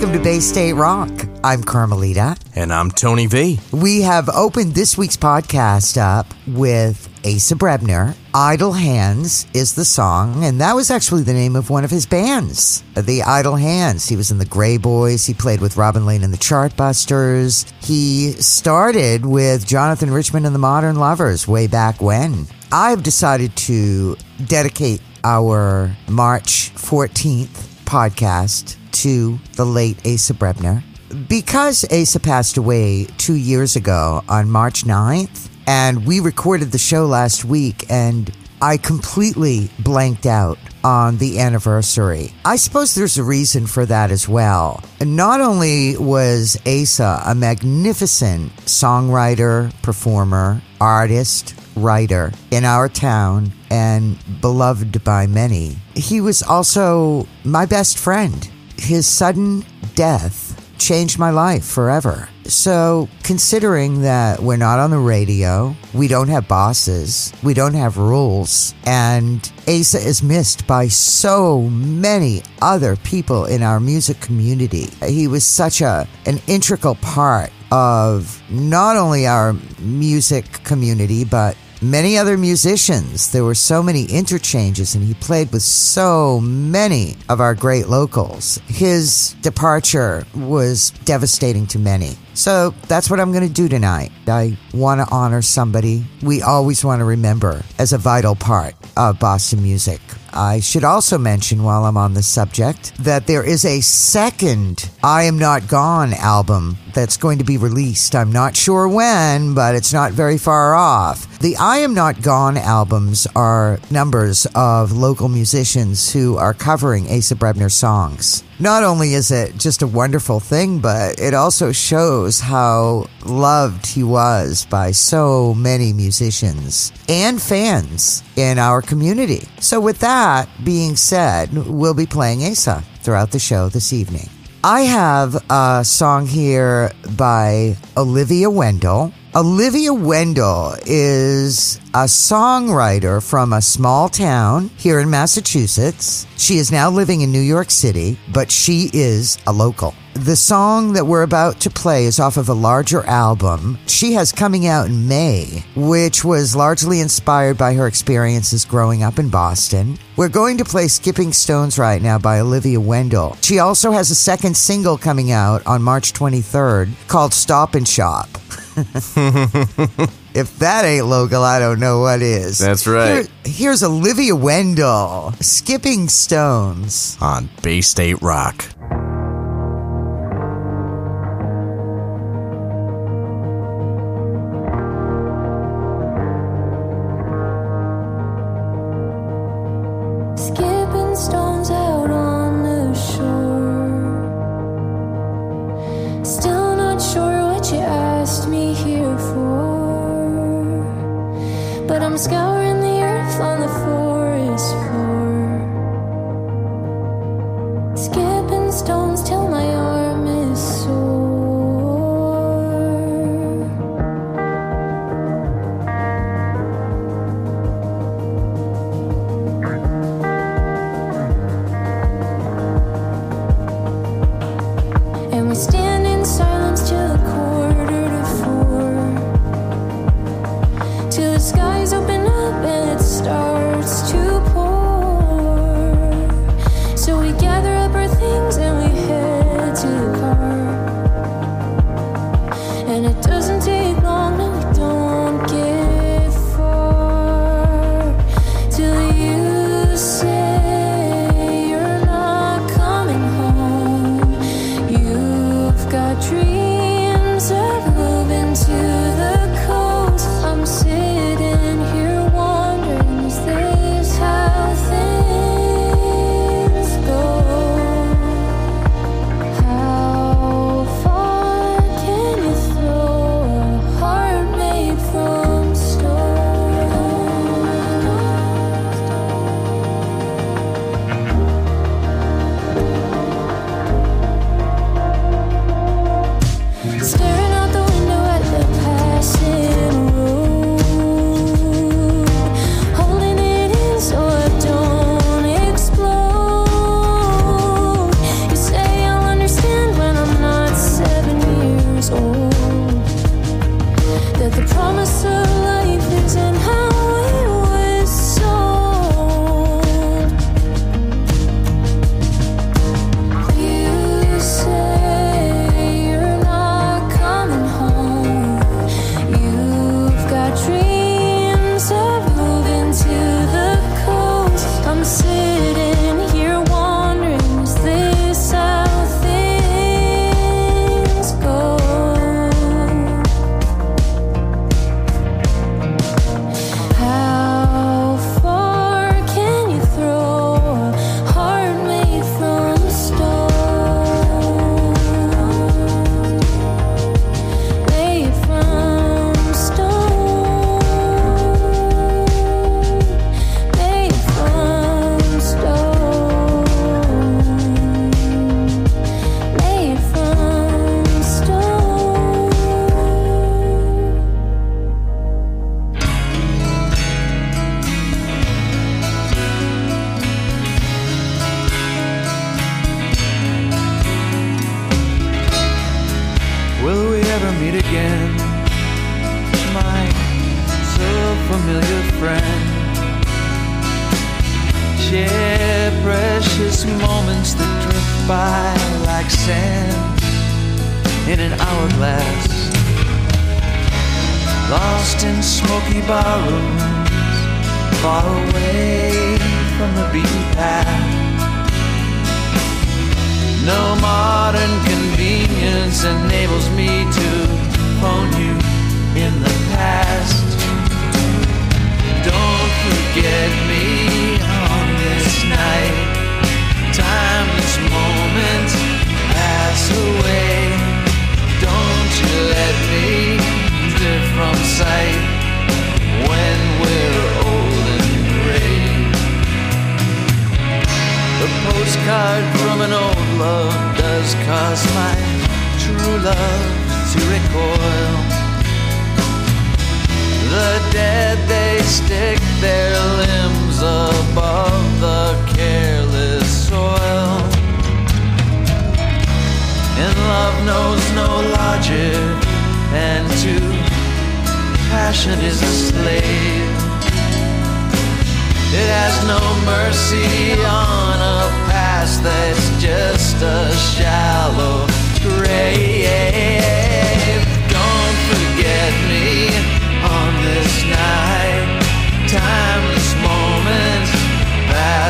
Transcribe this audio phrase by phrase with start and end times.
[0.00, 1.10] Welcome to Bay State Rock.
[1.44, 2.34] I'm Carmelita.
[2.56, 3.60] And I'm Tony V.
[3.70, 8.16] We have opened this week's podcast up with Asa Brebner.
[8.32, 12.06] Idle Hands is the song, and that was actually the name of one of his
[12.06, 14.08] bands, the Idle Hands.
[14.08, 15.26] He was in the Grey Boys.
[15.26, 17.70] He played with Robin Lane and the Chartbusters.
[17.84, 22.46] He started with Jonathan Richman and the Modern Lovers way back when.
[22.72, 24.16] I've decided to
[24.46, 30.82] dedicate our March 14th podcast to the late Asa Brebner.
[31.28, 37.06] Because Asa passed away two years ago on March 9th, and we recorded the show
[37.06, 38.30] last week, and
[38.62, 42.34] I completely blanked out on the anniversary.
[42.44, 44.82] I suppose there's a reason for that as well.
[45.00, 55.02] Not only was Asa a magnificent songwriter, performer, artist, writer in our town and beloved
[55.04, 58.50] by many, he was also my best friend.
[58.80, 62.28] His sudden death changed my life forever.
[62.44, 67.98] So, considering that we're not on the radio, we don't have bosses, we don't have
[67.98, 69.38] rules, and
[69.68, 74.88] Asa is missed by so many other people in our music community.
[75.06, 82.16] He was such a an integral part of not only our music community, but many
[82.18, 83.32] other musicians.
[83.32, 88.58] There were so many interchanges, and he played with so many of our great locals.
[88.66, 92.16] His departure was devastating to many.
[92.34, 94.12] So that's what I'm going to do tonight.
[94.26, 99.18] I want to honor somebody we always want to remember as a vital part of
[99.18, 100.00] Boston music.
[100.32, 105.24] I should also mention while I'm on the subject that there is a second I
[105.24, 108.14] Am Not Gone album that's going to be released.
[108.14, 111.38] I'm not sure when, but it's not very far off.
[111.40, 117.34] The I Am Not Gone albums are numbers of local musicians who are covering Asa
[117.34, 118.44] Brebner songs.
[118.58, 124.02] Not only is it just a wonderful thing, but it also shows how loved he
[124.02, 129.48] was by so many musicians and fans in our community.
[129.60, 130.19] So, with that
[130.64, 134.28] being said, we'll be playing Asa throughout the show this evening.
[134.62, 139.12] I have a song here by Olivia Wendell.
[139.34, 146.26] Olivia Wendell is a songwriter from a small town here in Massachusetts.
[146.36, 149.94] She is now living in New York City, but she is a local.
[150.20, 154.32] The song that we're about to play is off of a larger album she has
[154.32, 159.98] coming out in May, which was largely inspired by her experiences growing up in Boston.
[160.16, 163.38] We're going to play Skipping Stones right now by Olivia Wendell.
[163.40, 168.28] She also has a second single coming out on March 23rd called Stop and Shop.
[168.76, 172.58] if that ain't local, I don't know what is.
[172.58, 173.26] That's right.
[173.26, 177.16] Here- here's Olivia Wendell, Skipping Stones.
[177.22, 178.64] On Bay State Rock.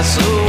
[0.00, 0.39] azul.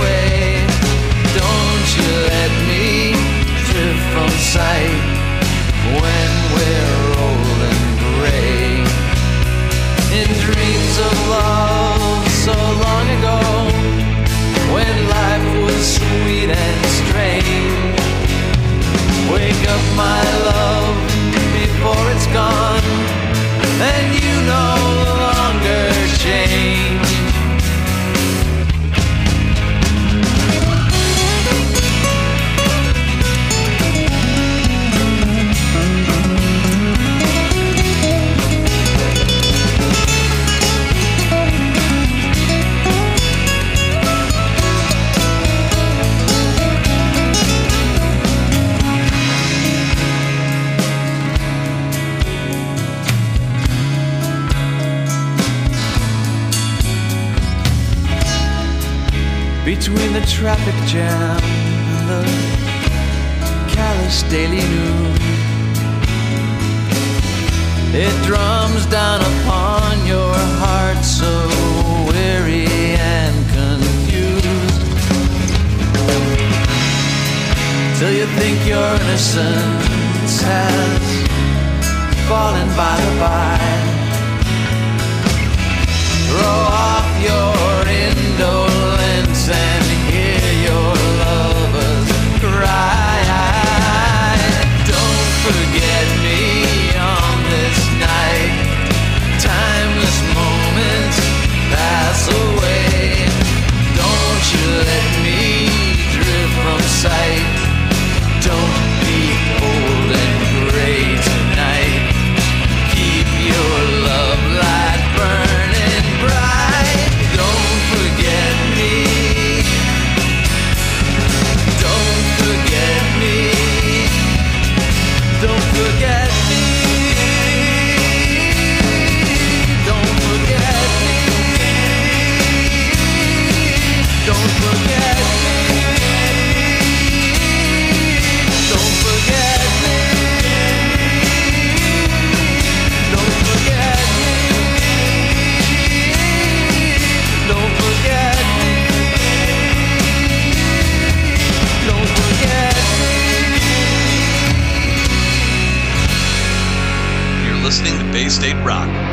[158.42, 159.11] State Rock.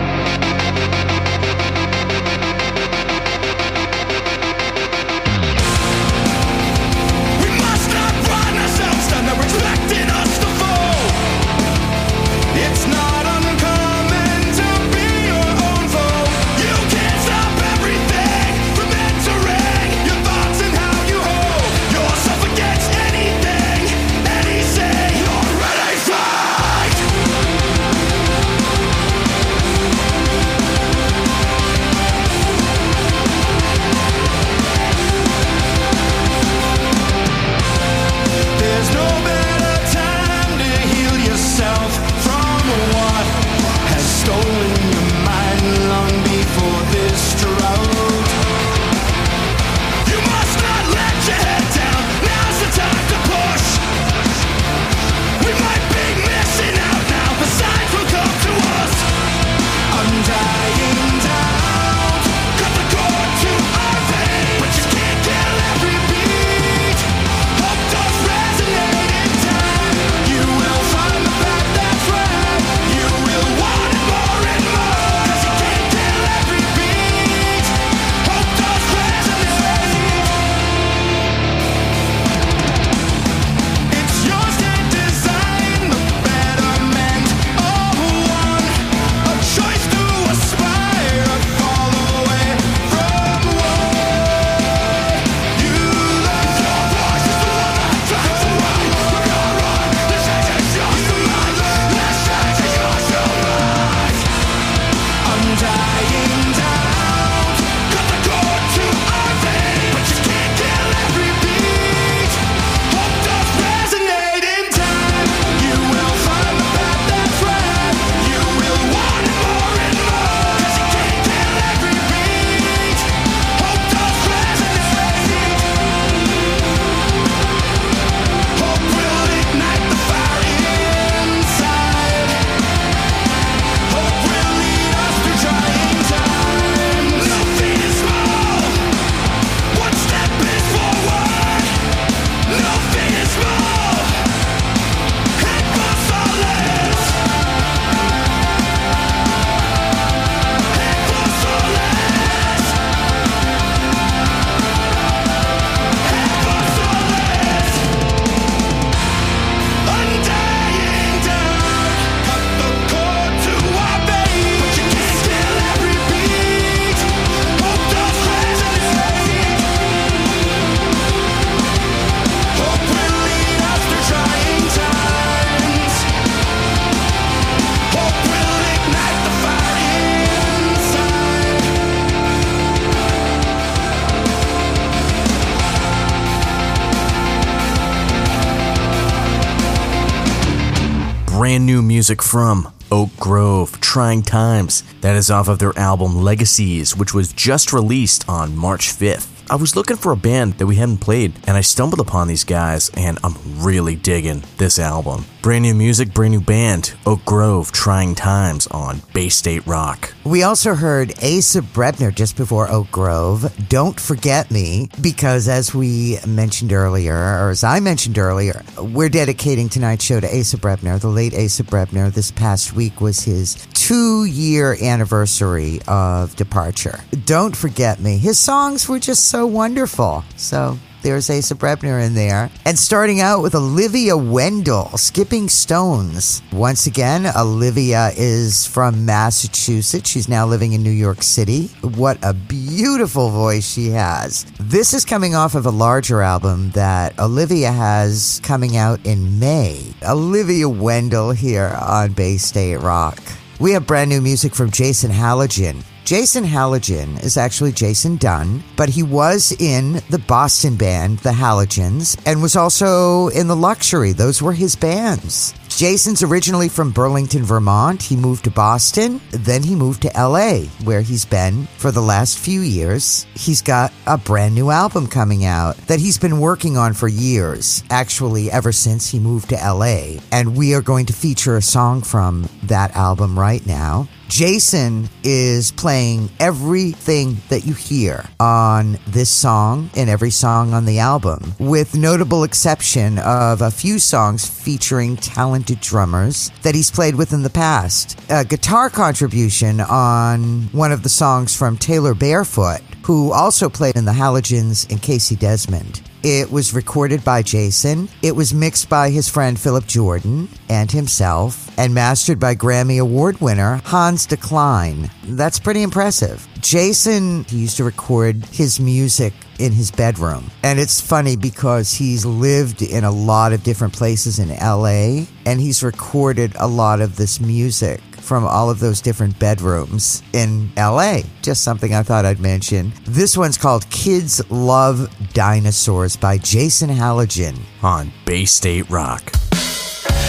[192.28, 194.84] From Oak Grove, Trying Times.
[195.00, 199.28] That is off of their album Legacies, which was just released on March 5th.
[199.50, 202.44] I was looking for a band that we hadn't played, and I stumbled upon these
[202.44, 205.24] guys, and I'm really digging this album.
[205.40, 210.12] Brand new music, brand new band, Oak Grove, Trying Times on Bay State Rock.
[210.28, 213.50] We also heard Asa Brebner just before Oak Grove.
[213.70, 219.70] Don't forget me, because as we mentioned earlier, or as I mentioned earlier, we're dedicating
[219.70, 221.00] tonight's show to Asa Brebner.
[221.00, 222.12] The late Asa Brebner.
[222.12, 227.00] This past week was his two year anniversary of departure.
[227.24, 228.18] Don't forget me.
[228.18, 230.24] His songs were just so wonderful.
[230.36, 232.50] So there's Asa Brebner in there.
[232.64, 236.42] And starting out with Olivia Wendell, Skipping Stones.
[236.52, 240.08] Once again, Olivia is from Massachusetts.
[240.08, 241.68] She's now living in New York City.
[241.82, 244.44] What a beautiful voice she has.
[244.58, 249.94] This is coming off of a larger album that Olivia has coming out in May.
[250.02, 253.18] Olivia Wendell here on Bay State Rock.
[253.60, 255.82] We have brand new music from Jason Halligan.
[256.08, 262.18] Jason Halligan is actually Jason Dunn, but he was in the Boston band, the Halligans,
[262.24, 264.12] and was also in the Luxury.
[264.12, 265.52] Those were his bands.
[265.68, 268.02] Jason's originally from Burlington, Vermont.
[268.02, 272.38] He moved to Boston, then he moved to LA, where he's been for the last
[272.38, 273.26] few years.
[273.34, 277.84] He's got a brand new album coming out that he's been working on for years,
[277.90, 280.22] actually, ever since he moved to LA.
[280.32, 284.08] And we are going to feature a song from that album right now.
[284.28, 290.98] Jason is playing everything that you hear on this song and every song on the
[290.98, 297.32] album, with notable exception of a few songs featuring talented drummers that he's played with
[297.32, 298.20] in the past.
[298.28, 304.04] A guitar contribution on one of the songs from Taylor Barefoot, who also played in
[304.04, 306.02] the Halligans and Casey Desmond.
[306.24, 308.08] It was recorded by Jason.
[308.22, 313.40] It was mixed by his friend Philip Jordan and himself, and mastered by Grammy Award
[313.40, 315.10] winner Hans DeKline.
[315.36, 316.46] That's pretty impressive.
[316.60, 320.50] Jason he used to record his music in his bedroom.
[320.64, 325.60] And it's funny because he's lived in a lot of different places in LA and
[325.60, 331.20] he's recorded a lot of this music from all of those different bedrooms in LA.
[331.40, 332.92] Just something I thought I'd mention.
[333.04, 337.56] This one's called Kids Love Dinosaurs by Jason Halligan.
[337.82, 339.32] on Bay State Rock.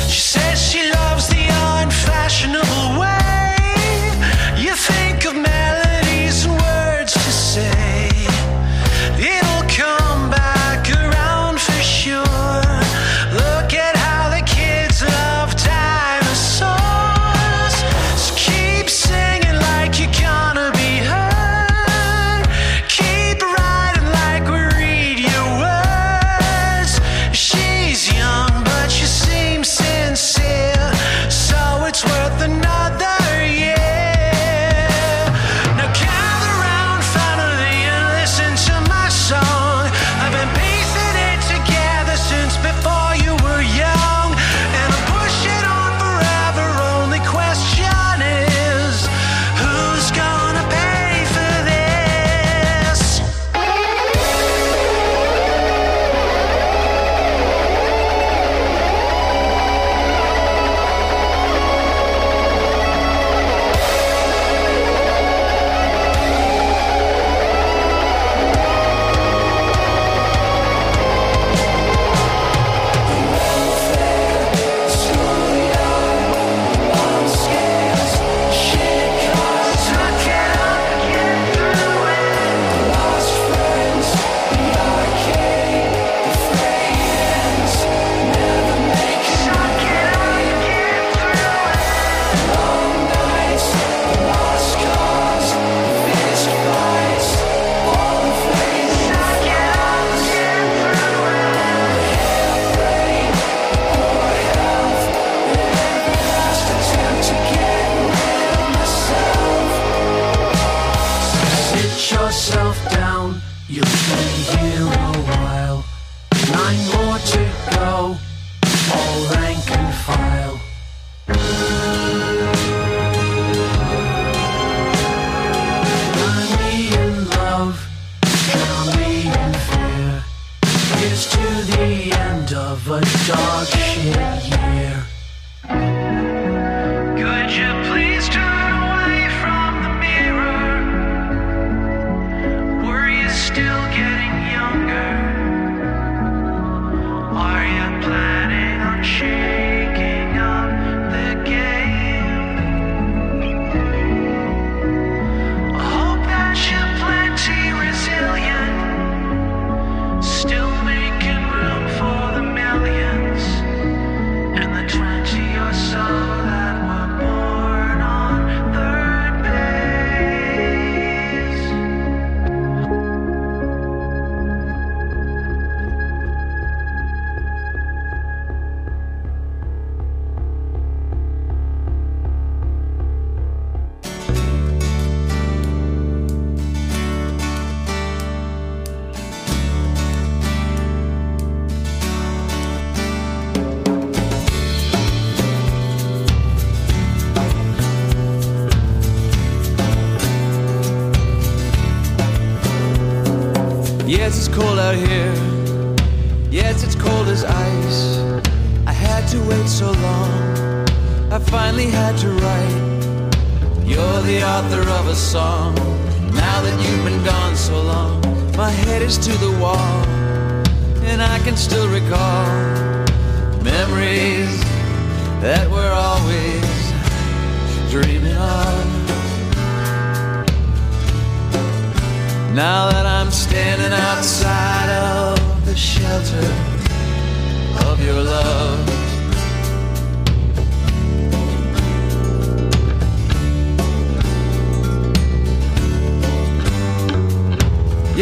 [0.08, 0.79] She says she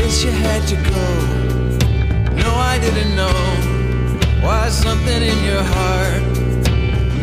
[0.08, 1.06] place you had to go.
[2.44, 3.40] No, I didn't know
[4.42, 6.22] why something in your heart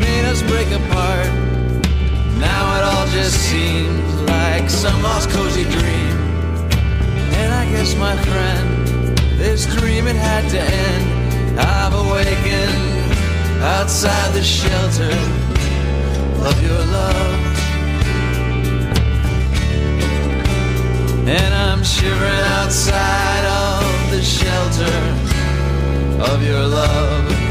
[0.05, 1.31] made us break apart.
[2.49, 6.16] Now it all just seems like some lost cozy dream.
[7.40, 11.05] And I guess, my friend, this dream it had to end.
[11.59, 15.14] I've awakened outside the shelter
[16.49, 17.54] of your love.
[21.26, 27.43] And I'm shivering outside of the shelter of your love.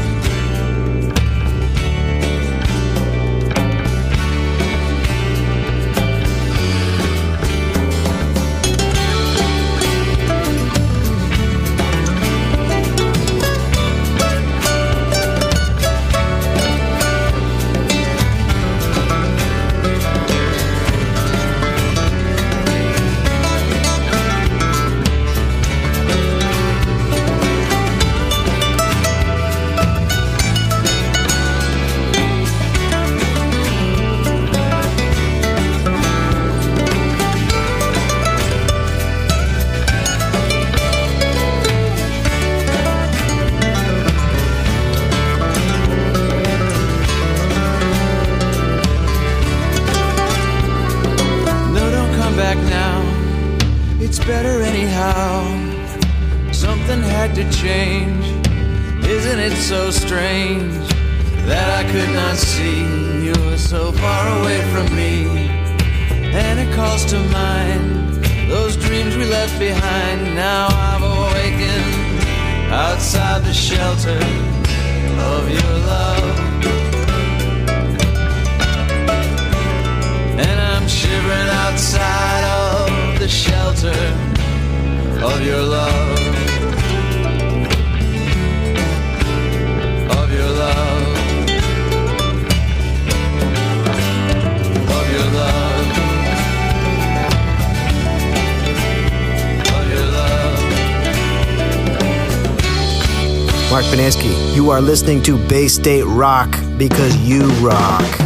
[105.04, 108.23] listening to Bay State Rock because you rock.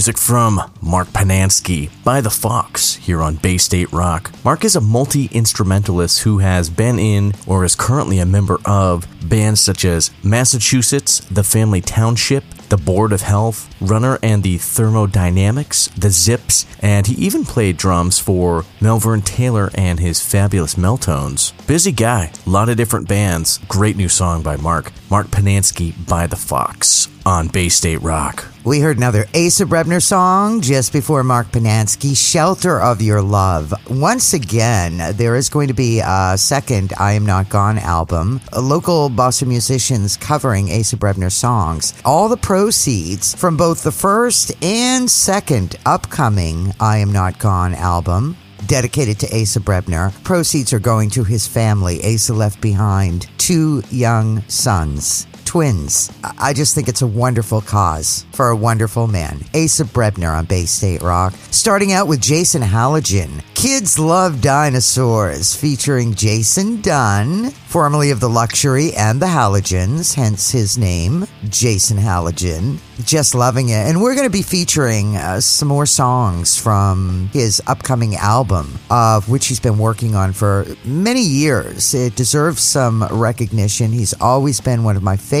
[0.00, 4.32] Music from Mark Panansky by The Fox here on Bay State Rock.
[4.42, 9.06] Mark is a multi instrumentalist who has been in or is currently a member of
[9.28, 15.88] bands such as Massachusetts, The Family Township, the Board of Health, Runner and the Thermodynamics,
[15.88, 21.52] the Zips, and he even played drums for Melvern Taylor and his fabulous Meltones.
[21.66, 23.58] Busy guy, a lot of different bands.
[23.68, 24.92] Great new song by Mark.
[25.10, 28.46] Mark Panansky by The Fox on Bay State Rock.
[28.62, 33.72] We heard another Asa Brebner song just before Mark Panansky, Shelter of Your Love.
[33.88, 39.08] Once again, there is going to be a second I Am Not Gone album, local
[39.08, 41.94] Boston musicians covering Asa Brebner songs.
[42.04, 48.36] All the proceeds from both the first and second upcoming I Am Not Gone album
[48.66, 50.12] dedicated to Asa Brebner.
[50.22, 52.04] Proceeds are going to his family.
[52.04, 56.12] Asa left behind two young sons twins.
[56.38, 59.40] I just think it's a wonderful cause for a wonderful man.
[59.52, 61.32] Asa Brebner on Bay State Rock.
[61.50, 63.42] Starting out with Jason Halligan.
[63.54, 70.78] Kids Love Dinosaurs featuring Jason Dunn, formerly of the Luxury and the Halogens, hence his
[70.78, 72.78] name, Jason Halligan.
[73.04, 73.86] Just loving it.
[73.88, 79.28] And we're going to be featuring uh, some more songs from his upcoming album, of
[79.28, 81.92] which he's been working on for many years.
[81.92, 83.90] It deserves some recognition.
[83.90, 85.39] He's always been one of my favorite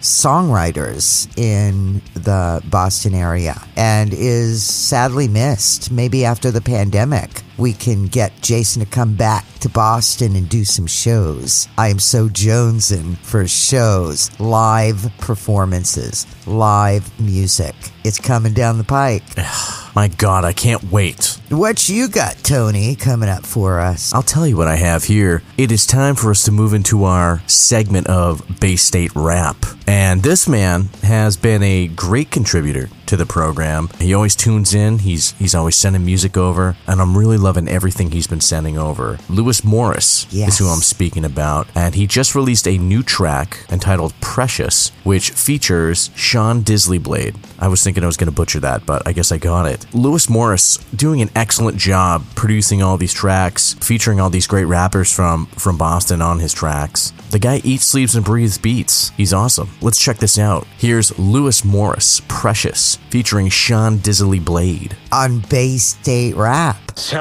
[0.00, 5.90] songwriters in the Boston area and is sadly missed.
[5.90, 10.64] Maybe after the pandemic, we can get Jason to come back to Boston and do
[10.64, 11.68] some shows.
[11.76, 17.74] I am so jonesing for shows, live performances, live music.
[18.02, 19.22] It's coming down the pike.
[19.94, 21.38] My God, I can't wait.
[21.50, 24.14] What you got, Tony, coming up for us?
[24.14, 25.42] I'll tell you what I have here.
[25.58, 29.56] It is time for us to move into our segment of Bay State Rap.
[29.86, 33.88] And this man has been a great contributor to the program.
[33.98, 35.00] He always tunes in.
[35.00, 39.18] He's he's always sending music over, and I'm really loving everything he's been sending over.
[39.28, 40.50] Lewis Morris Yes.
[40.52, 45.30] is who I'm speaking about, and he just released a new track entitled Precious, which
[45.30, 47.36] features Sean Disleyblade.
[47.58, 49.86] I was thinking I was going to butcher that, but I guess I got it.
[49.94, 55.12] Lewis Morris doing an excellent job producing all these tracks, featuring all these great rappers
[55.12, 57.12] from from Boston on his tracks.
[57.30, 59.10] The guy eats, sleeps, and breathes beats.
[59.16, 59.70] He's awesome.
[59.80, 60.66] Let's check this out.
[60.78, 64.96] Here's Lewis Morris, Precious, featuring Sean Disley Blade.
[65.12, 66.76] On Bay State Rap.
[66.96, 67.16] シ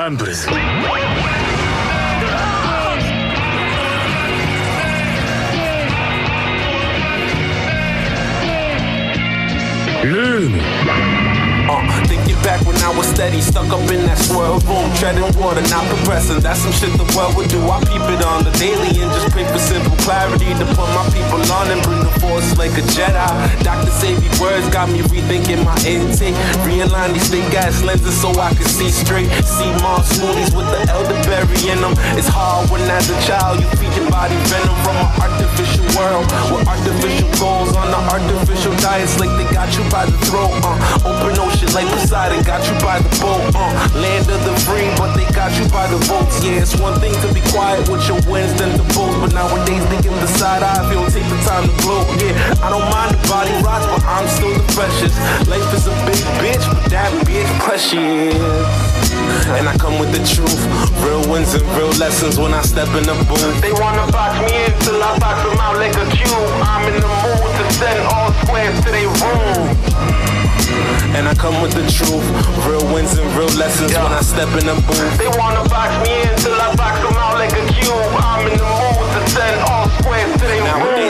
[12.49, 16.41] back when I was steady, stuck up in that swirl room, treading water, not progressing.
[16.41, 17.61] That's some shit the world would do.
[17.69, 21.05] I peep it on the daily and just pray for simple clarity to put my
[21.13, 23.29] people on and bring the force like a Jedi.
[23.61, 23.93] Dr.
[23.93, 26.33] Savvy words got me rethinking my intake.
[26.65, 29.29] Realign these thick ass lenses so I can see straight.
[29.45, 31.93] See more smoothies with the elderberry in them.
[32.17, 36.25] It's hard when as a child you feed your body venom from an artificial world
[36.49, 40.49] with artificial goals on the artificial diets like they got you by the throat.
[40.65, 43.41] Uh, open ocean like Poseidon got you by the boat.
[43.55, 46.43] Uh, land of the free, but they got you by the votes.
[46.43, 49.83] Yeah, it's one thing to be quiet with your wins than the boast, but nowadays
[49.89, 52.05] they give the side eye if you don't take the time to gloat.
[52.21, 55.15] Yeah, I don't mind the body rots, but I'm still the freshest.
[55.47, 58.35] Life is a big bitch, but that bitch precious.
[59.57, 60.61] And I come with the truth,
[61.01, 63.61] real wins and real lessons when I step in the booth.
[63.61, 66.29] They wanna box me in till I box them out like a cube.
[66.61, 69.88] I'm in the mood to send all squares to their room.
[71.15, 72.25] And I come with the truth,
[72.67, 75.17] real wins and real lessons when I step in the booth.
[75.17, 77.93] They wanna box me in till I box them out like a cube.
[78.23, 78.78] I'm in the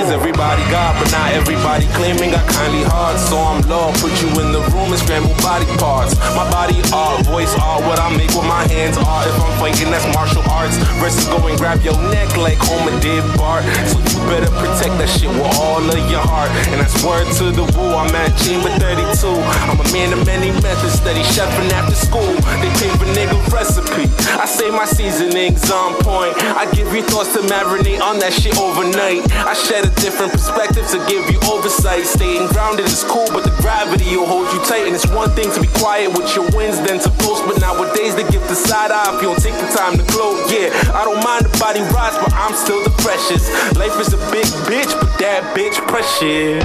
[0.10, 3.18] everybody got, but not everybody claiming I kindly hard.
[3.22, 6.18] So I'm law, put you in the room and scramble body parts.
[6.34, 9.24] My body art, voice art, what I make with my hands are.
[9.30, 10.78] If I'm fighting, that's martial arts.
[10.98, 13.64] Versus go and grab your neck like Homer did Bart.
[13.86, 16.50] So you better protect that shit with all of your heart.
[16.74, 17.94] And that's word to the woo.
[17.94, 19.30] I'm at chamber 32.
[19.70, 22.34] I'm a man of many methods, steady chefing after school.
[22.62, 24.10] They pay for nigga recipe.
[24.42, 26.34] I say my seasoning's on point.
[26.58, 29.30] I give you thoughts to marinate on that shit overnight.
[29.46, 32.06] I shed a different perspectives to give you oversight.
[32.06, 34.88] Staying grounded is cool, but the gravity will hold you tight.
[34.88, 37.46] And it's one thing to be quiet with your wins than to boast.
[37.46, 40.50] But nowadays they give the side eye if you don't take the time to gloat.
[40.52, 43.52] Yeah, I don't mind the body rots, but I'm still the freshest.
[43.76, 46.64] Life is a big bitch, but that bitch precious.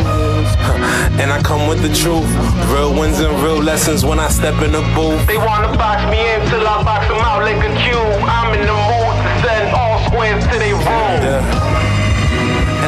[1.20, 2.26] And I come with the truth,
[2.70, 5.26] real wins and real lessons when I step in the booth.
[5.26, 8.18] They wanna box me in till I box them out like a cube.
[8.26, 10.84] I'm in the mood to send all squares to their room.
[10.84, 11.53] And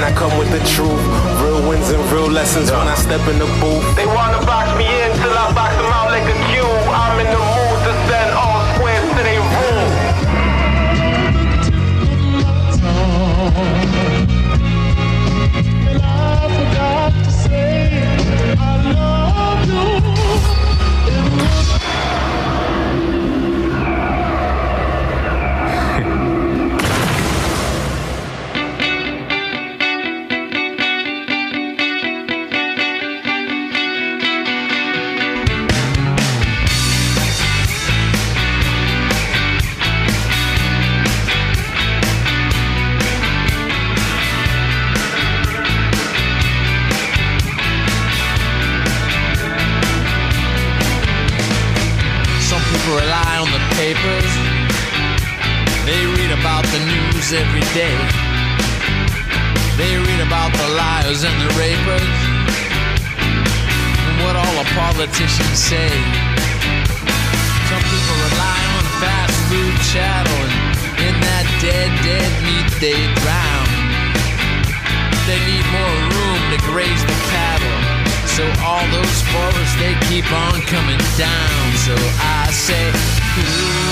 [0.07, 1.03] I come with the truth,
[1.43, 3.83] real wins and real lessons when I step in the booth.
[3.97, 5.11] They wanna box me in
[53.87, 54.33] papers.
[55.87, 57.95] They read about the news every day.
[59.79, 62.17] They read about the liars and the rapers.
[64.11, 65.91] And what all the politicians say.
[67.71, 73.71] Some people rely on fast food chattel, and in that dead, dead meat they drown.
[75.31, 77.79] They need more room to graze the cattle.
[78.35, 81.63] So all those forests they keep on coming down.
[81.87, 83.86] So I say, who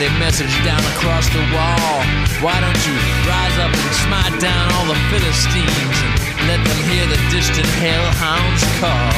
[0.00, 2.00] mighty message down across the wall.
[2.40, 2.96] Why don't you
[3.28, 5.96] rise up and smite down all the Philistines
[6.40, 9.12] and let them hear the distant hellhounds call?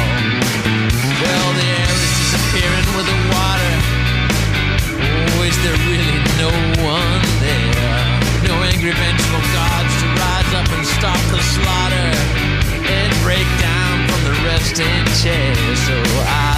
[1.23, 3.75] Well, the air is disappearing with the water.
[5.07, 6.51] Oh, is there really no
[6.83, 8.03] one there?
[8.51, 12.11] No angry, vengeful gods to rise up and stop the slaughter
[12.91, 15.55] and break down from the resting chair.
[15.87, 15.95] So
[16.27, 16.52] I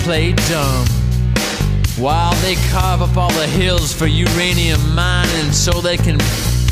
[0.00, 0.86] play dumb.
[1.98, 6.18] While they carve up all the hills for uranium mining so they can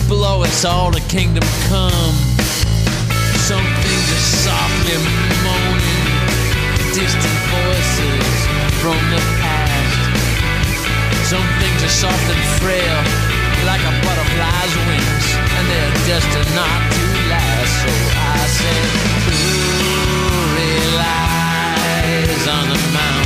[0.09, 2.15] blow us all to kingdom come.
[3.45, 4.97] Some things are softly
[5.45, 6.05] moaning,
[6.97, 8.49] distant voices
[8.81, 10.01] from the past.
[11.29, 12.99] Some things are soft and frail,
[13.69, 17.73] like a butterfly's wings, and they're destined not to last.
[17.85, 18.81] So I say,
[19.29, 19.37] who
[20.97, 21.39] relies
[22.49, 23.18] on the mountain?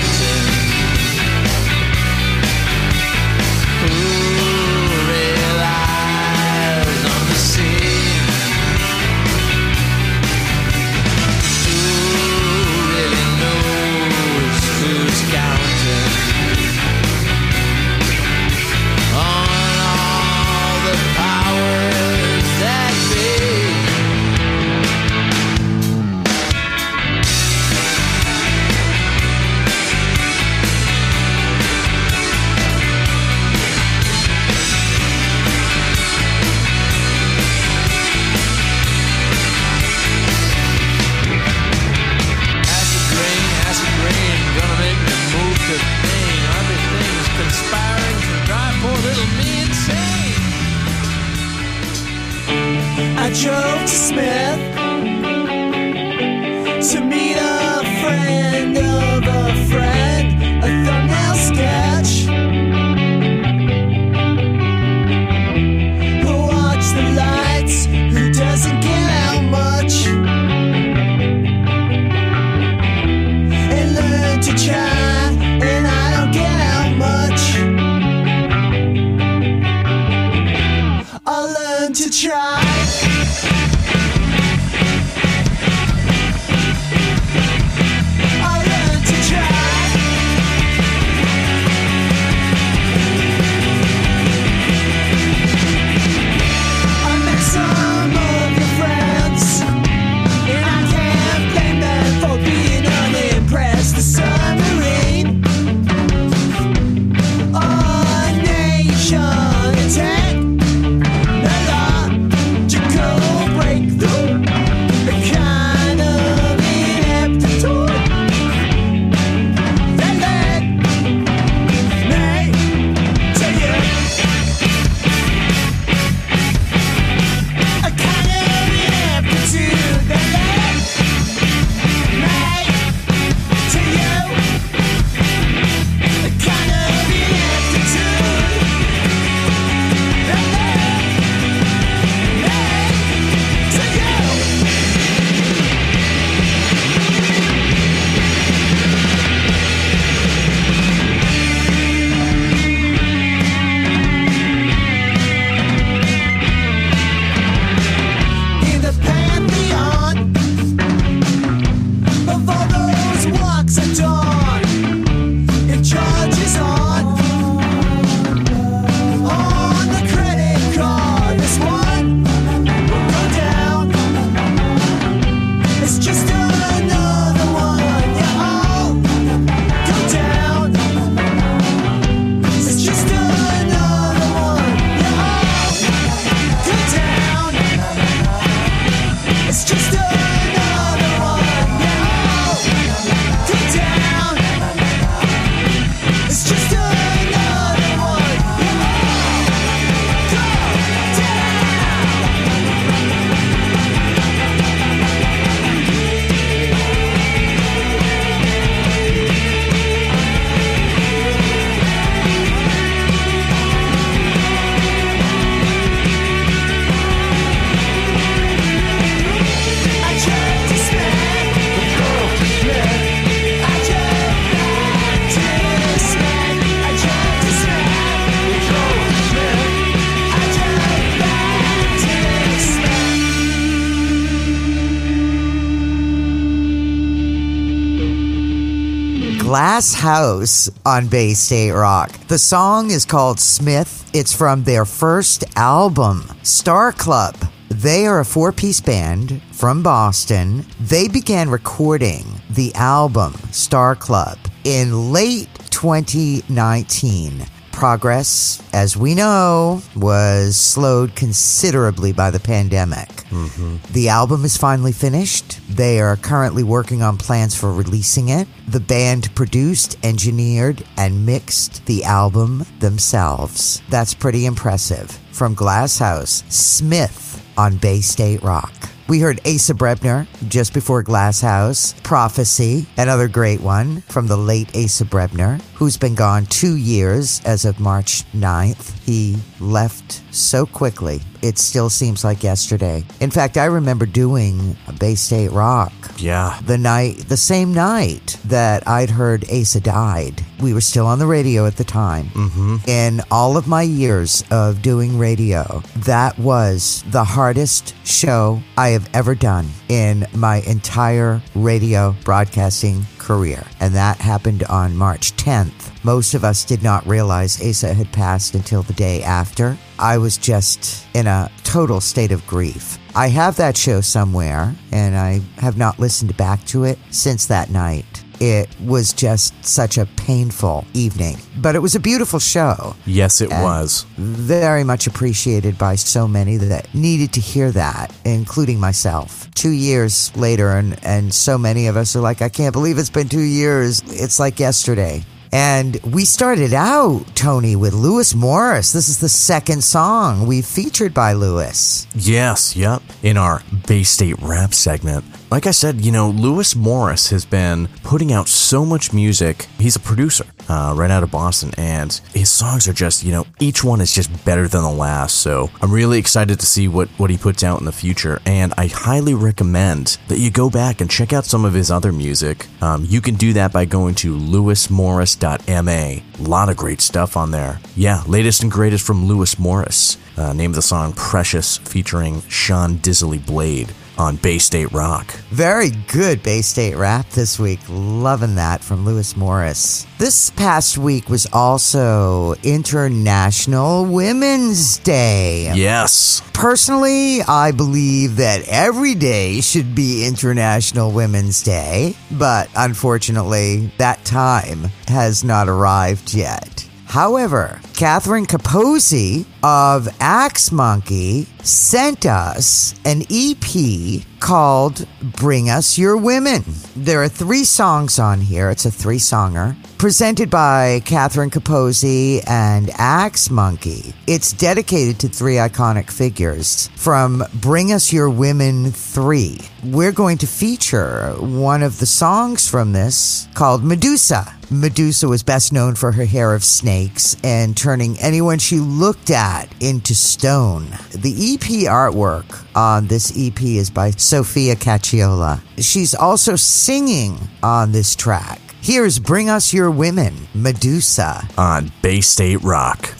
[239.72, 242.12] Glass House on Bay State Rock.
[242.28, 244.06] The song is called Smith.
[244.12, 247.34] It's from their first album, Star Club.
[247.70, 250.66] They are a four piece band from Boston.
[250.78, 257.46] They began recording the album Star Club in late 2019.
[257.72, 263.08] Progress, as we know, was slowed considerably by the pandemic.
[263.08, 263.92] Mm-hmm.
[263.92, 265.60] The album is finally finished.
[265.68, 268.46] They are currently working on plans for releasing it.
[268.68, 273.82] The band produced, engineered, and mixed the album themselves.
[273.88, 275.10] That's pretty impressive.
[275.32, 278.72] From Glasshouse, Smith on Bay State Rock.
[279.08, 285.04] We heard Asa Brebner just before Glasshouse, Prophecy, another great one from the late Asa
[285.04, 288.96] Brebner, who's been gone two years as of March 9th.
[289.04, 293.02] He left so quickly, it still seems like yesterday.
[293.18, 296.56] In fact, I remember doing Bay State Rock Yeah.
[296.64, 300.44] the night, the same night that I'd heard Asa died.
[300.60, 302.26] We were still on the radio at the time.
[302.26, 302.76] Mm-hmm.
[302.86, 309.10] In all of my years of doing radio, that was the hardest show I have
[309.12, 313.64] ever done in my entire radio broadcasting career.
[313.80, 316.04] And that happened on March 10th.
[316.04, 319.78] Most of us did not realize Asa had passed until the day after.
[319.98, 322.98] I was just in a total state of grief.
[323.14, 327.70] I have that show somewhere, and I have not listened back to it since that
[327.70, 328.24] night.
[328.40, 332.96] It was just such a painful evening, but it was a beautiful show.
[333.06, 334.04] Yes, it was.
[334.16, 339.41] Very much appreciated by so many that needed to hear that, including myself.
[339.54, 343.10] Two years later, and, and so many of us are like, I can't believe it's
[343.10, 344.02] been two years.
[344.06, 345.24] It's like yesterday.
[345.52, 348.92] And we started out, Tony, with Lewis Morris.
[348.92, 352.06] This is the second song we featured by Lewis.
[352.14, 353.02] Yes, yep.
[353.22, 355.24] In our Bay State rap segment.
[355.52, 359.68] Like I said, you know, Lewis Morris has been putting out so much music.
[359.78, 363.44] He's a producer uh, right out of Boston, and his songs are just, you know,
[363.60, 365.40] each one is just better than the last.
[365.40, 368.40] So I'm really excited to see what, what he puts out in the future.
[368.46, 372.12] And I highly recommend that you go back and check out some of his other
[372.12, 372.66] music.
[372.80, 375.90] Um, you can do that by going to lewismorris.ma.
[375.92, 377.78] A lot of great stuff on there.
[377.94, 380.16] Yeah, latest and greatest from Lewis Morris.
[380.34, 385.32] Uh, name of the song Precious featuring Sean Disley Blade on Bay State Rock.
[385.50, 387.80] Very good Bay State rap this week.
[387.88, 390.06] Loving that from Lewis Morris.
[390.18, 395.72] This past week was also International Women's Day.
[395.74, 396.42] Yes.
[396.52, 404.84] Personally, I believe that every day should be International Women's Day, but unfortunately, that time
[405.08, 406.88] has not arrived yet.
[407.06, 415.06] However, Catherine Capozzi of Axe Monkey sent us an EP called
[415.36, 416.64] Bring Us Your Women.
[416.96, 418.70] There are three songs on here.
[418.70, 424.12] It's a three songer presented by Catherine Capozzi and Axe Monkey.
[424.26, 429.60] It's dedicated to three iconic figures from Bring Us Your Women 3.
[429.84, 434.52] We're going to feature one of the songs from this called Medusa.
[434.72, 439.51] Medusa was best known for her hair of snakes and turning anyone she looked at
[439.80, 440.86] into stone.
[441.10, 445.60] The EP artwork on this EP is by Sophia Cacciola.
[445.78, 448.60] She's also singing on this track.
[448.80, 451.46] Here's Bring Us Your Women, Medusa.
[451.56, 453.14] On Bay State Rock.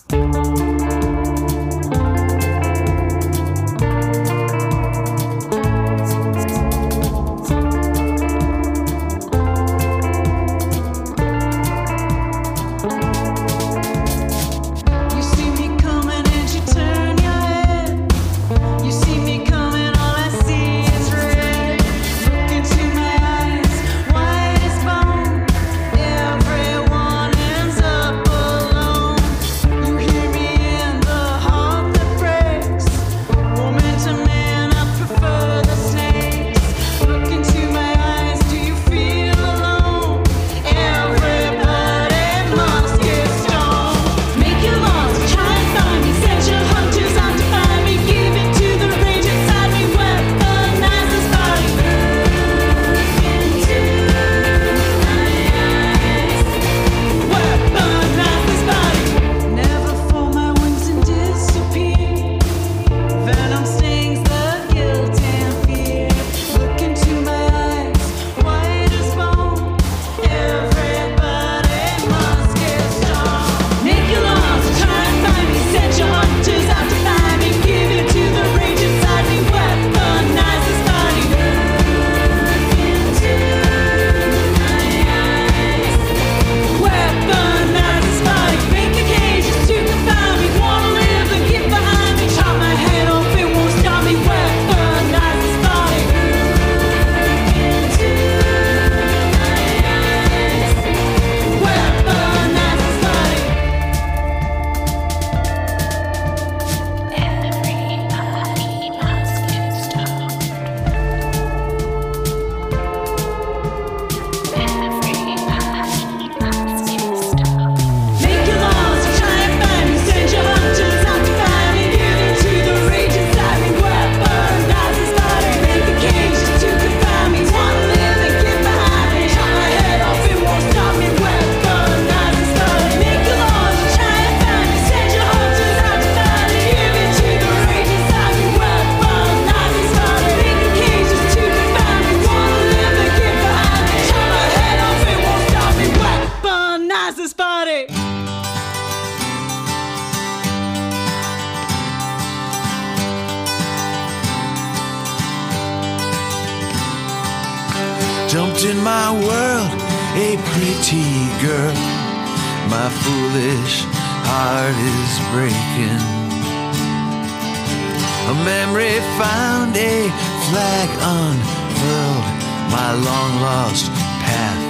[168.31, 170.09] A memory found, a
[170.49, 172.27] flag unfurled.
[172.71, 173.91] My long lost
[174.25, 174.63] path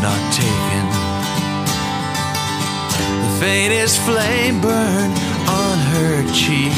[0.00, 0.84] not taken.
[3.22, 5.16] The faintest flame burned
[5.48, 6.76] on her cheek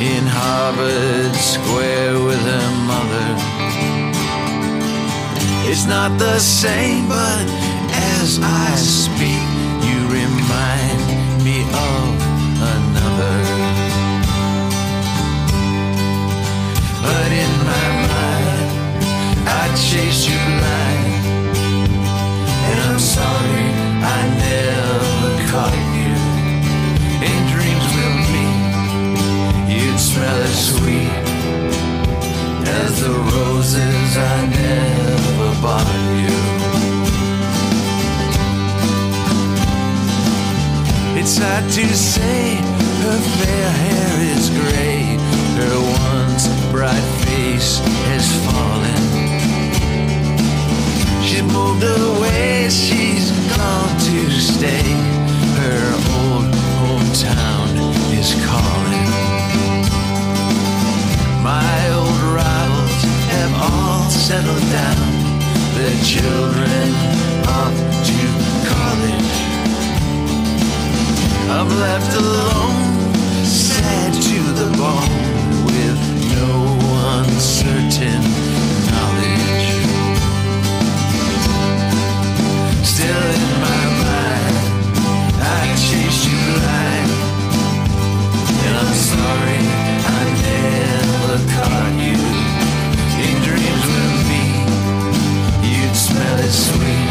[0.00, 3.28] in Harvard Square with her mother.
[5.68, 7.44] It's not the same, but
[7.92, 9.44] as I speak,
[9.86, 12.29] you remind me of
[17.10, 18.70] But in my mind,
[19.62, 21.24] I chased you blind.
[22.68, 23.66] And I'm sorry
[24.16, 26.14] I never caught you.
[27.30, 28.46] In dreams with me,
[29.74, 31.14] you'd smell as sweet
[32.80, 35.90] as the roses I never bought
[36.24, 36.38] you.
[41.20, 42.56] It's hard to say
[43.02, 45.00] her fair hair is gray,
[45.58, 45.74] her
[46.70, 49.02] bright face has fallen.
[51.22, 54.86] She's moved away, she's gone to stay.
[55.60, 55.82] Her
[56.18, 56.46] old
[56.80, 57.70] hometown
[58.14, 59.10] is calling.
[61.42, 63.02] My old rivals
[63.34, 65.10] have all settled down.
[65.76, 66.86] Their children
[67.58, 67.76] off
[68.08, 68.20] to
[68.70, 69.34] college.
[71.50, 73.04] I'm left alone,
[73.44, 75.39] sad to the bone,
[96.50, 97.10] sweet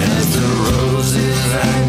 [0.00, 1.79] as the roses I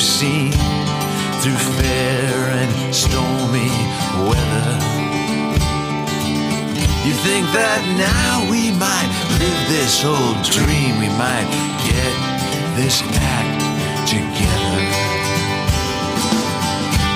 [0.00, 0.52] we've seen,
[1.42, 3.68] through fair and stormy
[4.24, 4.72] weather,
[7.04, 11.48] you think that now we might live this old dream, we might
[11.84, 12.16] get
[12.80, 13.60] this act
[14.08, 14.88] together.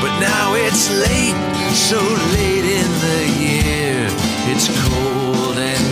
[0.04, 1.40] But now it's late,
[1.72, 2.00] so
[2.36, 3.96] late in the year.
[4.52, 5.83] It's cold and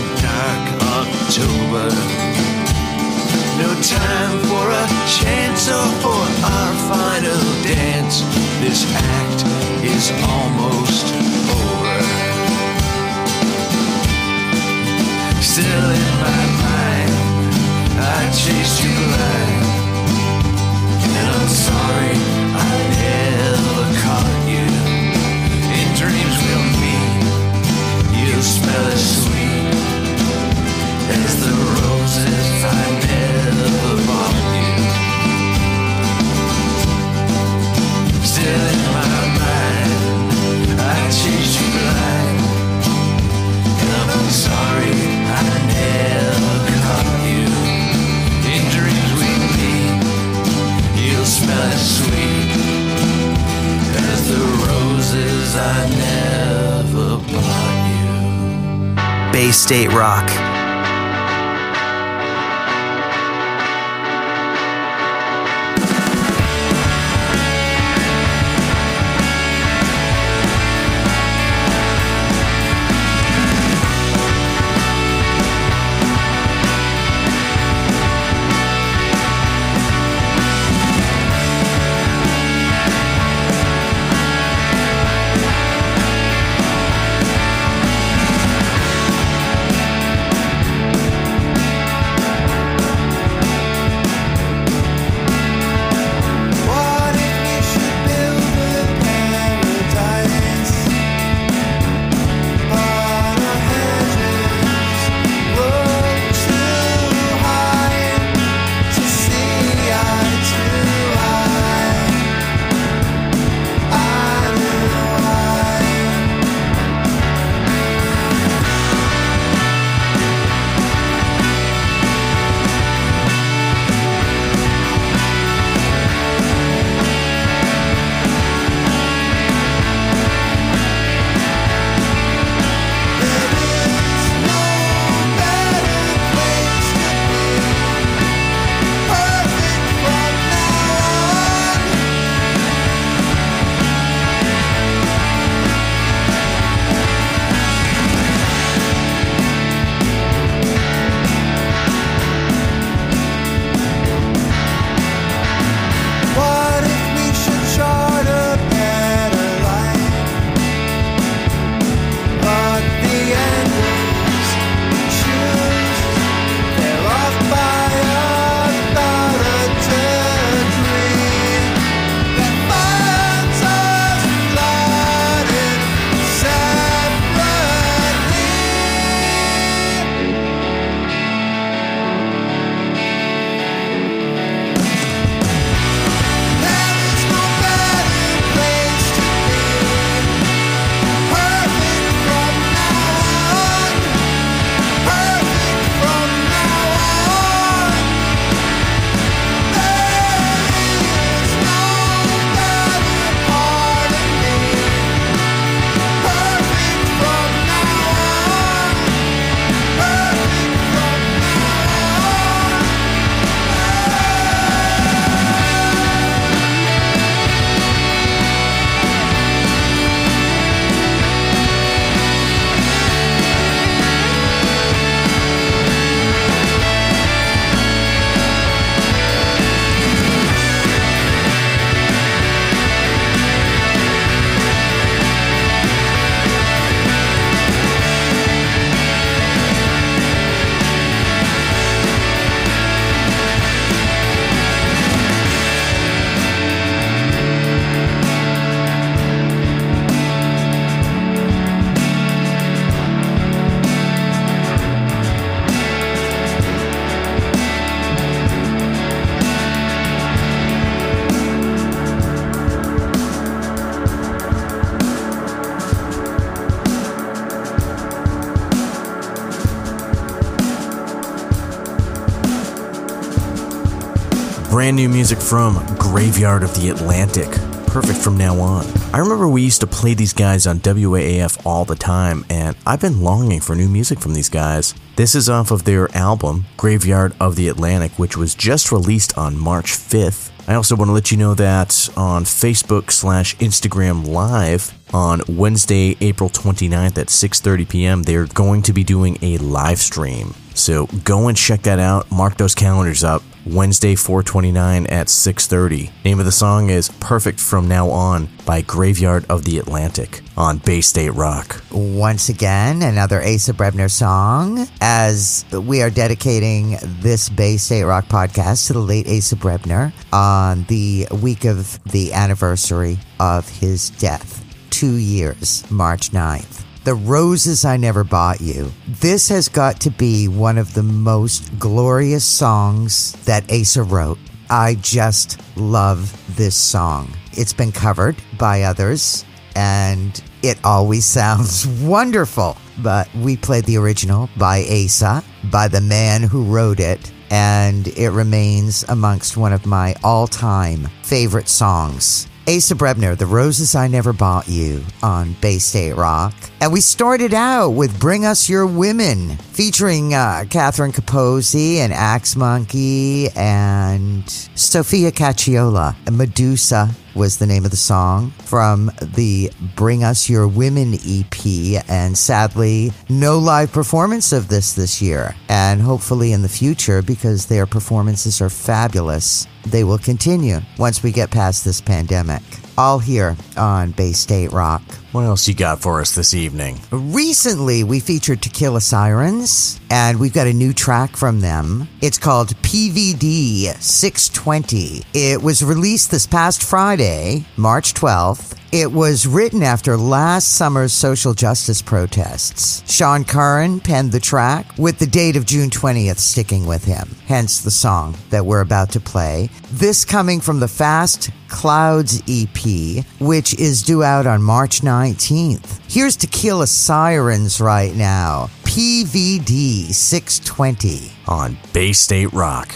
[275.02, 277.50] new music from Graveyard of the Atlantic.
[277.88, 278.86] Perfect from now on.
[279.12, 283.00] I remember we used to play these guys on WAAF all the time, and I've
[283.00, 284.94] been longing for new music from these guys.
[285.16, 289.58] This is off of their album, Graveyard of the Atlantic, which was just released on
[289.58, 290.50] March 5th.
[290.68, 296.16] I also want to let you know that on Facebook slash Instagram Live on Wednesday,
[296.20, 300.54] April 29th at 6:30 p.m., they're going to be doing a live stream.
[300.74, 302.30] So go and check that out.
[302.30, 303.42] Mark those calendars up.
[303.64, 306.10] Wednesday, 429 at 6:30.
[306.24, 310.78] Name of the song is "Perfect from Now On" by Graveyard of the Atlantic on
[310.78, 311.82] Bay State Rock.
[311.90, 318.86] Once again, another Asa Brebner song as we are dedicating this Bay State Rock podcast
[318.88, 324.64] to the late Asa Brebner on the week of the anniversary of his death.
[324.90, 326.84] Two years, March 9th.
[327.04, 328.92] The Roses I Never Bought You.
[329.08, 334.38] This has got to be one of the most glorious songs that Asa wrote.
[334.70, 337.36] I just love this song.
[337.54, 339.44] It's been covered by others
[339.74, 342.76] and it always sounds wonderful.
[343.02, 345.42] But we played the original by Asa,
[345.72, 351.08] by the man who wrote it, and it remains amongst one of my all time
[351.24, 352.46] favorite songs.
[352.68, 356.54] Asa Brebner, The Roses I Never Bought You on Bay State Rock.
[356.80, 362.54] And we started out with Bring Us Your Women, featuring uh, Catherine Capozzi and Axe
[362.54, 366.14] Monkey and Sophia Cacciola.
[366.26, 372.04] And Medusa was the name of the song from the Bring Us Your Women EP.
[372.08, 375.54] And sadly, no live performance of this this year.
[375.68, 381.32] And hopefully in the future, because their performances are fabulous, they will continue once we
[381.32, 382.62] get past this pandemic.
[382.98, 385.02] All here on Bay State Rock.
[385.32, 387.00] What else you got for us this evening?
[387.10, 392.06] Recently, we featured Tequila Sirens, and we've got a new track from them.
[392.20, 395.22] It's called PVD 620.
[395.32, 398.76] It was released this past Friday, March 12th.
[398.92, 403.02] It was written after last summer's social justice protests.
[403.10, 407.80] Sean Curran penned the track with the date of June 20th sticking with him, hence
[407.80, 409.70] the song that we're about to play.
[409.92, 415.98] This coming from the Fast Clouds EP, which is due out on March 19th.
[416.12, 418.68] Here's Tequila Sirens right now.
[418.84, 422.94] PVD 620 on Bay State Rock.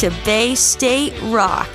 [0.00, 1.68] to Bay State Rock.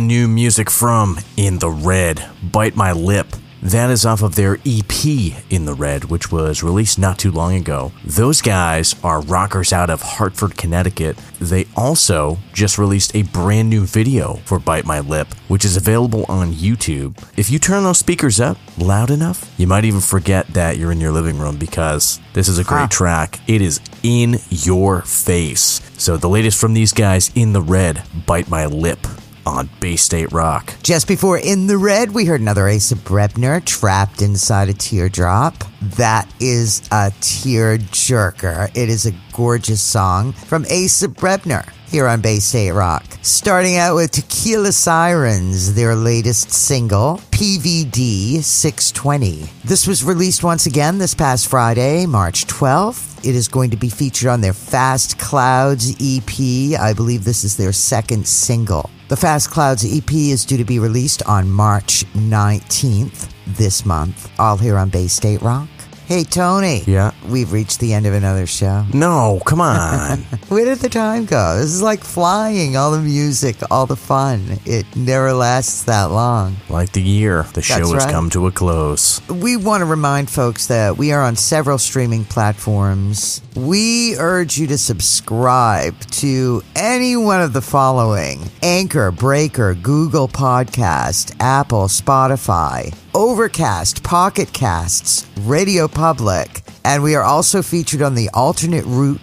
[0.00, 3.26] Brand new music from In the Red, Bite My Lip.
[3.62, 5.04] That is off of their EP
[5.50, 7.92] In the Red, which was released not too long ago.
[8.02, 11.18] Those guys are rockers out of Hartford, Connecticut.
[11.38, 16.24] They also just released a brand new video for Bite My Lip, which is available
[16.30, 17.22] on YouTube.
[17.36, 21.00] If you turn those speakers up loud enough, you might even forget that you're in
[21.00, 23.38] your living room because this is a great track.
[23.46, 25.82] It is in your face.
[25.98, 29.06] So the latest from these guys In the Red, Bite My Lip
[29.46, 30.74] on Bay State Rock.
[30.82, 35.54] Just before In the Red, we heard another Asa Brebner, Trapped Inside a Teardrop.
[35.80, 38.68] That is a tear jerker.
[38.76, 43.04] It is a gorgeous song from Asa Brebner here on Bay State Rock.
[43.22, 49.50] Starting out with Tequila Sirens, their latest single, PVD 620.
[49.64, 53.18] This was released once again this past Friday, March 12th.
[53.28, 56.80] It is going to be featured on their Fast Clouds EP.
[56.80, 58.88] I believe this is their second single.
[59.08, 64.56] The Fast Clouds EP is due to be released on March 19th this month, all
[64.56, 65.68] here on Bay State Rock.
[66.10, 66.82] Hey, Tony.
[66.88, 67.12] Yeah.
[67.28, 68.84] We've reached the end of another show.
[68.92, 70.18] No, come on.
[70.48, 71.54] Where did the time go?
[71.56, 74.58] This is like flying, all the music, all the fun.
[74.66, 76.56] It never lasts that long.
[76.68, 78.12] like the year, the show That's has right.
[78.12, 79.22] come to a close.
[79.28, 83.40] We want to remind folks that we are on several streaming platforms.
[83.54, 91.36] We urge you to subscribe to any one of the following Anchor, Breaker, Google Podcast,
[91.38, 98.84] Apple, Spotify, Overcast, Pocket Casts, Radio Public, and we are also featured on the alternate
[98.84, 99.20] route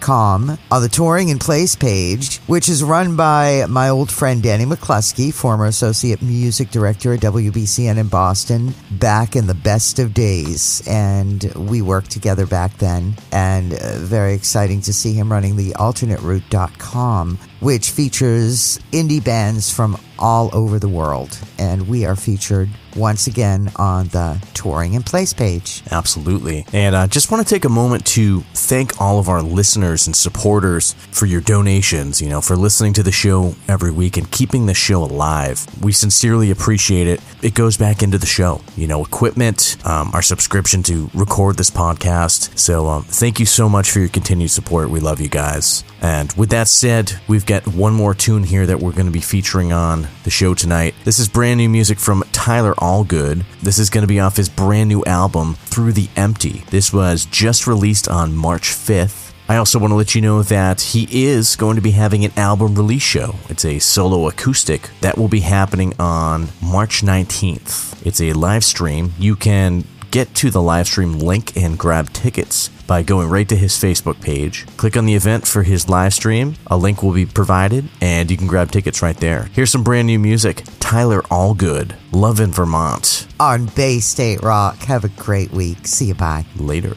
[0.00, 4.64] com on the touring in place page, which is run by my old friend Danny
[4.64, 10.82] McCluskey, former associate music director at WBCN in Boston, back in the best of days.
[10.86, 13.14] And we worked together back then.
[13.32, 19.98] And uh, very exciting to see him running the alternateroute.com, which features indie bands from
[20.18, 21.38] all over the world.
[21.58, 25.82] And we are featured once again on the touring in place page.
[25.90, 26.66] Absolutely.
[26.72, 30.14] And I just want to take a moment to thank all of our listeners and
[30.14, 34.66] supporters for your donations, you know, for listening to the show every week and keeping
[34.66, 35.66] the show alive.
[35.82, 37.20] We sincerely appreciate it.
[37.42, 41.70] It goes back into the show, you know, equipment, um, our subscription to record this
[41.70, 42.58] podcast.
[42.58, 44.90] So um, thank you so much for your continued support.
[44.90, 45.84] We love you guys.
[46.00, 49.20] And with that said, we've got one more tune here that we're going to be
[49.20, 50.94] featuring on the show tonight.
[51.04, 53.44] This is brand new music from Tyler Allgood.
[53.62, 56.64] This is going to be off his brand new album, Through the Empty.
[56.70, 59.32] This was just released on March 5th.
[59.48, 62.30] I also want to let you know that he is going to be having an
[62.36, 63.34] album release show.
[63.48, 68.06] It's a solo acoustic that will be happening on March 19th.
[68.06, 69.12] It's a live stream.
[69.18, 73.56] You can get to the live stream link and grab tickets by going right to
[73.56, 74.66] his Facebook page.
[74.76, 76.56] Click on the event for his live stream.
[76.66, 79.44] A link will be provided and you can grab tickets right there.
[79.52, 80.64] Here's some brand new music.
[80.80, 83.28] Tyler Allgood, Love in Vermont.
[83.38, 84.76] On Bay State Rock.
[84.84, 85.86] Have a great week.
[85.86, 86.14] See you.
[86.14, 86.44] Bye.
[86.56, 86.96] Later.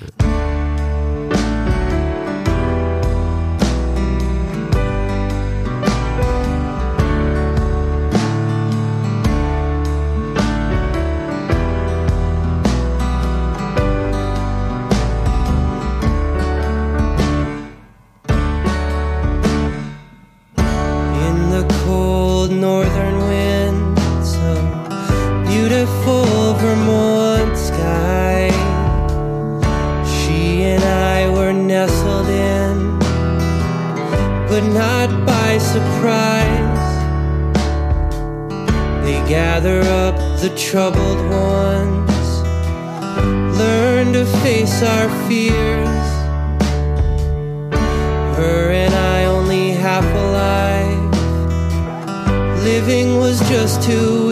[53.34, 54.22] Was just too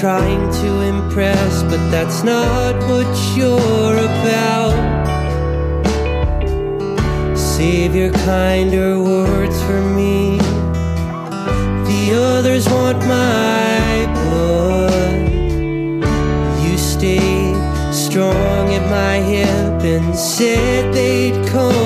[0.00, 4.76] trying to impress, but that's not what you're about.
[7.36, 10.38] Save your kinder words for me.
[11.90, 15.32] The others want my blood.
[16.62, 17.56] You stayed
[17.92, 21.77] strong at my hip and said they'd come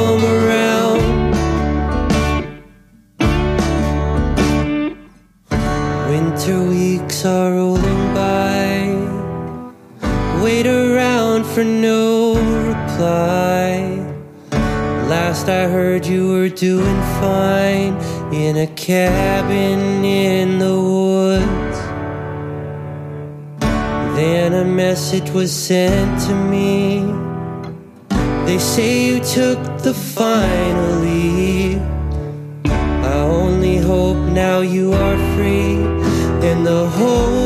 [15.93, 17.95] heard you were doing fine
[18.33, 21.79] in a cabin in the woods.
[24.17, 27.01] Then a message was sent to me.
[28.47, 31.83] They say you took the final leave.
[33.13, 35.77] I only hope now you are free
[36.49, 37.42] and the whole